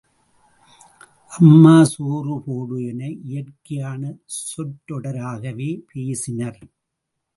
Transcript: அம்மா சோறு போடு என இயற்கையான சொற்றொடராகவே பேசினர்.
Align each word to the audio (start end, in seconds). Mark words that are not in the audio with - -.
அம்மா 1.31 1.73
சோறு 1.91 2.35
போடு 2.45 2.77
என 2.83 3.01
இயற்கையான 3.27 4.01
சொற்றொடராகவே 4.41 5.69
பேசினர். 5.89 6.61